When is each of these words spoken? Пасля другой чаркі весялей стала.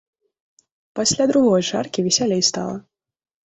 Пасля 1.01 1.29
другой 1.33 1.61
чаркі 1.71 2.07
весялей 2.09 2.43
стала. 2.51 2.77